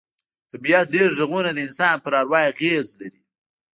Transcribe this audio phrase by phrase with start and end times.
[0.03, 0.03] د
[0.51, 3.21] طبیعت ډېر غږونه د انسان پر اروا اغېز لري